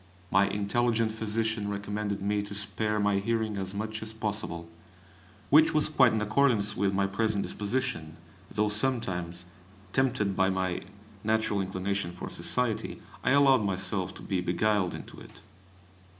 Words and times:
My 0.31 0.47
intelligent 0.47 1.11
physician 1.11 1.69
recommended 1.69 2.23
me 2.23 2.41
to 2.41 2.55
spare 2.55 2.99
my 2.99 3.19
hearing 3.19 3.59
as 3.59 3.75
much 3.75 4.01
as 4.01 4.13
possible, 4.15 4.67
which 5.51 5.75
was 5.75 5.89
quite 5.89 6.11
in 6.11 6.19
accordance 6.23 6.75
with 6.75 6.91
my 6.91 7.05
present 7.05 7.43
disposition, 7.43 8.17
though 8.49 8.69
sometimes, 8.69 9.45
tempted 9.93 10.35
by 10.35 10.49
my 10.49 10.81
natural 11.23 11.61
inclination 11.61 12.13
for 12.13 12.31
society, 12.31 12.99
I 13.23 13.29
allowed 13.29 13.63
myself 13.63 14.11
to 14.15 14.23
be 14.23 14.41
beguiled 14.41 14.95
into 14.95 15.19
it. 15.19 15.43